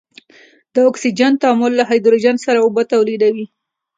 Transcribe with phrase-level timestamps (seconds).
[0.73, 3.45] د اکسجن تعامل له هایدروجن سره اوبه تولیدیږي.